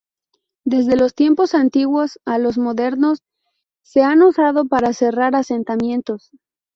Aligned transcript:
Desde 0.65 0.95
los 0.97 1.13
tiempos 1.13 1.53
antiguos 1.53 2.17
a 2.25 2.39
los 2.39 2.57
modernos 2.57 3.21
se 3.83 4.01
han 4.01 4.23
usado 4.23 4.65
para 4.65 4.93
cerrar 4.93 5.35
asentamientos. 5.35 6.31